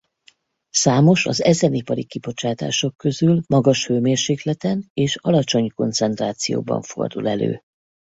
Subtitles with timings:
[0.69, 7.61] Számos az ezen ipari kibocsátások közül magas hőmérsékleten és alacsony koncentrációban fordul elő.